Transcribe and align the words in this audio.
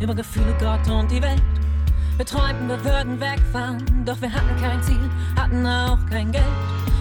über 0.00 0.14
Gefühle, 0.14 0.54
Gott 0.60 0.88
und 0.88 1.10
die 1.10 1.20
Welt. 1.20 1.42
Wir 2.16 2.24
träumten, 2.24 2.68
wir 2.68 2.84
würden 2.84 3.20
wegfahren, 3.20 3.84
doch 4.04 4.20
wir 4.20 4.32
hatten 4.32 4.56
kein 4.60 4.82
Ziel, 4.82 5.10
hatten 5.36 5.66
auch 5.66 5.98
kein 6.08 6.30
Geld. 6.30 6.44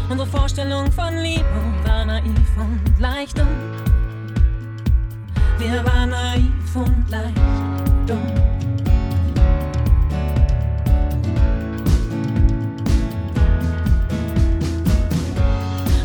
Unsere 0.10 0.28
Vorstellung 0.28 0.92
von 0.92 1.16
Liebe 1.18 1.46
war 1.86 2.06
naiv 2.06 2.58
und 2.58 3.00
leicht 3.00 3.38
dumm. 3.38 3.48
Wir 5.58 5.86
waren 5.86 6.10
naiv 6.10 6.76
und 6.76 7.10
leicht 7.10 7.38
dumm. 8.08 8.20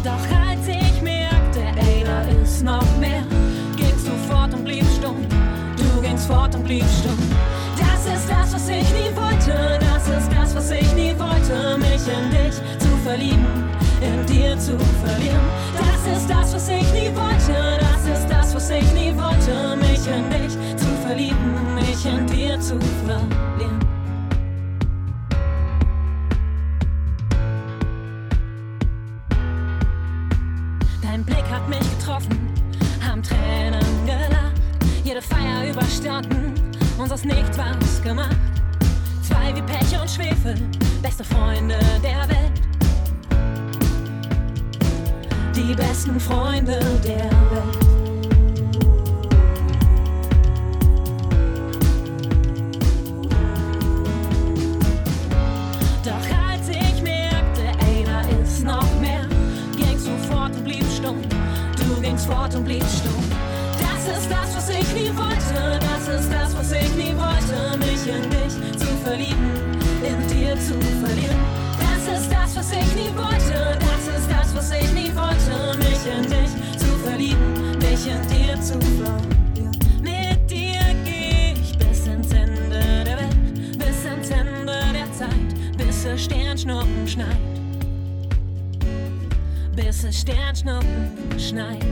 Doch 0.05 0.39
als 0.49 0.69
ich 0.69 1.03
merkte, 1.03 1.61
ey, 1.77 2.05
da 2.05 2.21
ist 2.43 2.63
noch 2.63 2.99
mehr, 2.99 3.23
gingst 3.77 4.07
du 4.07 4.13
fort 4.29 4.53
und 4.53 4.65
blieb 4.65 4.85
stumm. 4.99 5.30
Gingst 6.21 6.33
fort 6.33 6.55
und 6.55 6.65
blieb 6.65 6.85
stumm. 7.01 7.19
Das 7.79 8.05
ist 8.15 8.29
das, 8.29 8.53
was 8.53 8.69
ich 8.69 8.91
nie 8.93 9.17
wollte. 9.17 9.79
Das 9.81 10.07
ist 10.09 10.31
das, 10.31 10.55
was 10.55 10.71
ich 10.71 10.95
nie 10.95 11.15
wollte. 11.19 11.79
Mich 11.79 12.07
in 12.09 12.31
dich 12.31 12.57
zu 12.79 12.89
verlieben, 13.03 13.47
in 14.03 14.27
dir 14.27 14.59
zu 14.59 14.79
verlieren. 15.03 15.41
Das 15.79 16.19
ist 16.19 16.29
das, 16.29 16.55
was 16.55 16.69
ich 16.69 16.93
nie 16.93 17.11
wollte. 17.15 17.79
Das 17.81 18.19
ist 18.19 18.29
das, 18.29 18.55
was 18.55 18.71
ich 18.71 18.93
nie 18.93 19.15
wollte. 19.17 19.77
Mich 19.77 20.07
in 20.07 20.29
dich 20.31 20.53
zu 20.77 20.87
verlieben, 21.07 21.75
mich 21.75 22.05
in 22.05 22.27
dir 22.27 22.61
zu 22.61 22.79
verlieren. 23.07 23.81
Dein 31.03 31.25
Blick 31.25 31.45
hat 31.51 31.67
mich 31.69 31.99
getroffen, 31.99 32.39
haben 33.07 33.23
Tränen 33.23 34.07
gelacht, 34.07 34.40
jede 35.05 35.23
Feier 35.23 35.71
überstanden, 35.71 36.55
uns 36.99 37.13
aus 37.13 37.25
nichts 37.25 37.57
was 37.57 38.03
gemacht. 38.03 38.37
Zwei 39.23 39.55
wie 39.55 39.63
Pech 39.63 39.99
und 40.01 40.11
Schwefel, 40.11 40.55
beste 41.03 41.25
Freunde 41.25 41.79
der 42.03 42.29
Welt. 42.29 42.61
Die 45.55 45.75
besten 45.75 46.19
Freunde 46.21 46.79
der 47.05 47.31
Welt. 47.51 47.79
Doch 56.05 56.51
als 56.51 56.69
ich 56.69 57.03
merkte, 57.03 57.63
ey, 57.87 58.05
da 58.05 58.21
ist 58.43 58.65
noch 58.65 59.01
mehr, 59.01 59.27
gingst 59.77 60.07
du 60.07 60.17
fort 60.29 60.53
und 60.55 60.65
blieb 60.65 60.85
stumm. 60.85 61.21
Verlieren. 71.11 71.37
Das 71.79 72.21
ist 72.21 72.33
das, 72.33 72.57
was 72.57 72.73
ich 72.73 72.95
nie 72.95 73.13
wollte. 73.17 73.79
Das 73.79 74.19
ist 74.19 74.31
das, 74.31 74.55
was 74.55 74.71
ich 74.71 74.93
nie 74.93 75.13
wollte. 75.15 75.79
Mich 75.79 76.03
in 76.07 76.23
dich 76.23 76.79
zu 76.79 76.87
verlieben, 77.05 77.79
mich 77.79 78.07
in 78.07 78.23
dir 78.29 78.61
zu 78.61 78.79
verlieren. 78.81 79.71
Mit 80.03 80.51
dir 80.51 80.81
geh 81.05 81.55
ich 81.61 81.79
bis 81.79 82.07
ins 82.07 82.33
Ende 82.33 83.05
der 83.05 83.19
Welt, 83.19 83.79
bis 83.79 84.05
ins 84.05 84.31
Ende 84.31 84.79
der 84.93 85.13
Zeit, 85.13 85.77
bis 85.77 86.05
es 86.05 86.25
Sternschnuppen 86.25 87.09
schneit. 87.09 87.37
Bis 89.75 90.05
es 90.05 90.21
Sternschnuppen 90.21 91.39
schneit. 91.39 91.85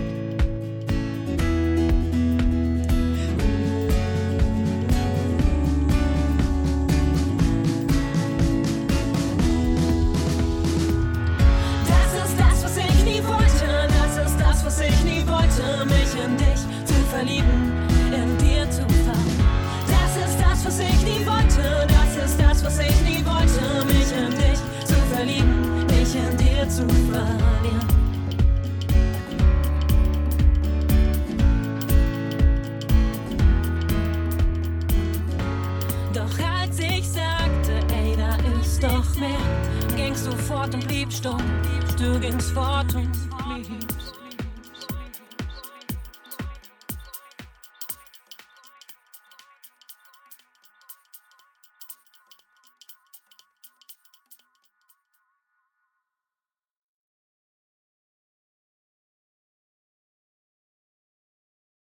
Als 36.61 36.79
ich 36.79 37.09
sagte, 37.09 37.73
ey, 37.95 38.17
da 38.17 38.37
ist 38.61 38.83
doch 38.83 39.15
mehr, 39.17 39.97
gingst 39.97 40.27
du 40.27 40.33
fort 40.33 40.75
und 40.75 40.87
blieb 40.87 41.13
stumm. 41.13 41.43
Du 41.99 42.19
gingst 42.21 42.53
fort 42.53 42.95
und 42.95 43.13
blieb 43.47 43.89